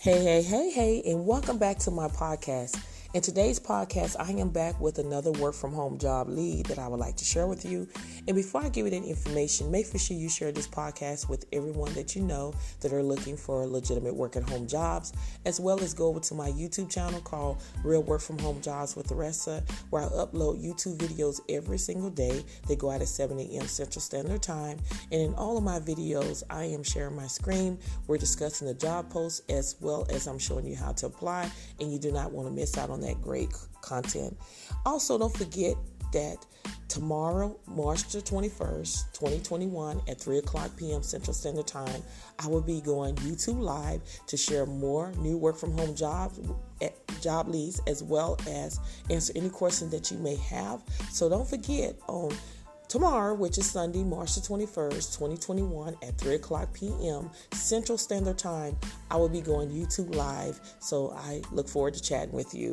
[0.00, 2.80] Hey, hey, hey, hey, and welcome back to my podcast.
[3.14, 6.88] In today's podcast, I am back with another work from home job lead that I
[6.88, 7.88] would like to share with you.
[8.26, 11.94] And before I give you that information, make sure you share this podcast with everyone
[11.94, 15.14] that you know that are looking for legitimate work at home jobs,
[15.46, 18.94] as well as go over to my YouTube channel called Real Work from Home Jobs
[18.94, 22.44] with Aressa, where I upload YouTube videos every single day.
[22.68, 23.66] They go out at 7 a.m.
[23.68, 24.76] Central Standard Time.
[25.10, 27.78] And in all of my videos, I am sharing my screen.
[28.06, 31.50] We're discussing the job posts as well as I'm showing you how to apply,
[31.80, 34.36] and you do not want to miss out on on that great content.
[34.84, 35.74] Also, don't forget
[36.12, 36.44] that
[36.88, 41.02] tomorrow, March the 21st, 2021, at 3 o'clock p.m.
[41.02, 42.02] Central Standard Time,
[42.38, 46.40] I will be going YouTube Live to share more new work from home jobs,
[47.20, 48.80] job leads, as well as
[49.10, 50.82] answer any questions that you may have.
[51.10, 52.32] So don't forget on
[52.88, 57.30] Tomorrow, which is Sunday, March the 21st, 2021, at 3 o'clock p.m.
[57.52, 58.78] Central Standard Time,
[59.10, 60.58] I will be going YouTube Live.
[60.80, 62.72] So I look forward to chatting with you.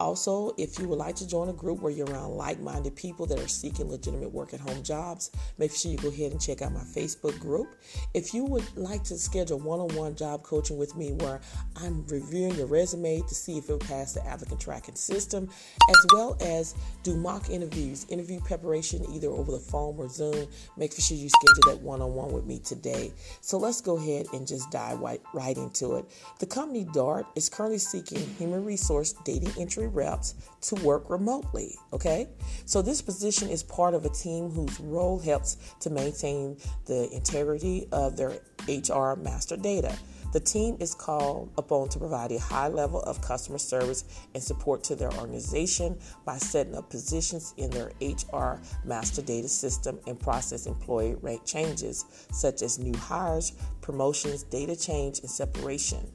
[0.00, 3.26] Also, if you would like to join a group where you're around like minded people
[3.26, 6.62] that are seeking legitimate work at home jobs, make sure you go ahead and check
[6.62, 7.76] out my Facebook group.
[8.14, 11.42] If you would like to schedule one on one job coaching with me where
[11.76, 15.50] I'm reviewing your resume to see if it pass the applicant tracking system,
[15.90, 20.46] as well as do mock interviews, interview preparation either over the phone or Zoom,
[20.78, 23.12] make sure you schedule that one on one with me today.
[23.42, 26.06] So let's go ahead and just dive right, right into it.
[26.38, 31.76] The company DART is currently seeking human resource data entry reps to work remotely.
[31.92, 32.28] Okay,
[32.64, 37.86] so this position is part of a team whose role helps to maintain the integrity
[37.92, 38.38] of their
[38.68, 39.96] HR master data.
[40.32, 44.84] The team is called upon to provide a high level of customer service and support
[44.84, 50.66] to their organization by setting up positions in their HR master data system and process
[50.66, 56.06] employee rate changes, such as new hires, promotions, data change, and separation.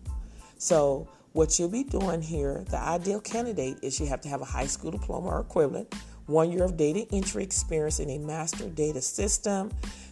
[0.58, 4.46] So, what you'll be doing here, the ideal candidate is you have to have a
[4.46, 5.94] high school diploma or equivalent,
[6.28, 9.70] one year of data entry experience in a master data system.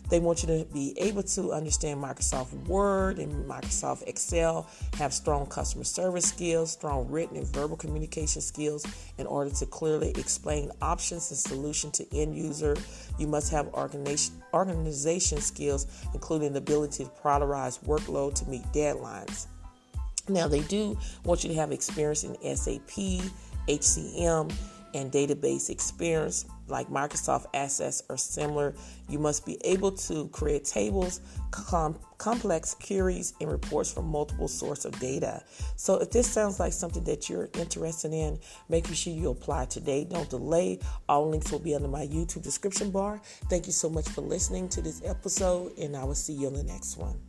[0.09, 5.45] They want you to be able to understand Microsoft Word and Microsoft Excel, have strong
[5.45, 8.85] customer service skills, strong written and verbal communication skills
[9.17, 12.75] in order to clearly explain options and solution to end user.
[13.17, 19.47] You must have organization, organization skills, including the ability to prioritize workload to meet deadlines.
[20.29, 23.29] Now, they do want you to have experience in SAP,
[23.67, 24.53] HCM,
[24.93, 28.73] and database experience like Microsoft Access or similar.
[29.09, 31.19] You must be able to create tables,
[31.51, 35.43] com- complex queries, and reports from multiple sources of data.
[35.75, 38.39] So, if this sounds like something that you're interested in,
[38.69, 40.05] make sure you apply today.
[40.05, 40.79] Don't delay.
[41.09, 43.19] All links will be under my YouTube description bar.
[43.49, 46.53] Thank you so much for listening to this episode, and I will see you on
[46.53, 47.19] the next one.